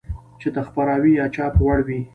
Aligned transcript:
چې 0.39 0.47
د 0.55 0.57
خپراوي 0.67 1.11
يا 1.19 1.25
چاپ 1.35 1.53
وړ 1.65 1.79
وي. 1.87 2.01